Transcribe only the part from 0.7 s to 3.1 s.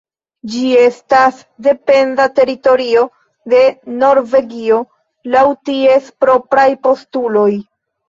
estas dependa teritorio